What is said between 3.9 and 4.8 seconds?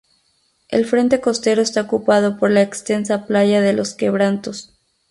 Quebrantos.